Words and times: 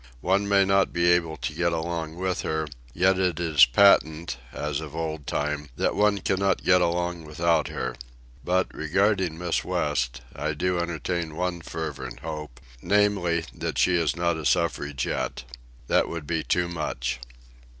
One 0.21 0.49
may 0.49 0.65
not 0.65 0.91
be 0.91 1.11
able 1.11 1.37
to 1.37 1.53
get 1.53 1.71
along 1.71 2.15
with 2.15 2.41
her; 2.41 2.65
yet 2.91 3.19
is 3.19 3.33
it 3.37 3.67
patent, 3.71 4.37
as 4.51 4.81
of 4.81 4.95
old 4.95 5.27
time, 5.27 5.69
that 5.75 5.93
one 5.93 6.21
cannot 6.21 6.63
get 6.63 6.81
along 6.81 7.23
without 7.23 7.67
her. 7.67 7.93
But, 8.43 8.73
regarding 8.73 9.37
Miss 9.37 9.63
West, 9.63 10.21
I 10.35 10.55
do 10.55 10.79
entertain 10.79 11.35
one 11.35 11.61
fervent 11.61 12.21
hope, 12.21 12.59
namely, 12.81 13.45
that 13.53 13.77
she 13.77 13.95
is 13.95 14.15
not 14.15 14.37
a 14.37 14.43
suffragette. 14.47 15.43
That 15.85 16.09
would 16.09 16.25
be 16.25 16.41
too 16.43 16.67
much. 16.67 17.19